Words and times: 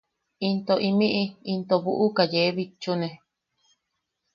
Into 0.47 0.73
imi’i 0.89 1.23
into 1.51 1.75
bu’uka 1.83 2.23
yee 2.33 2.53
bitchune. 2.55 3.09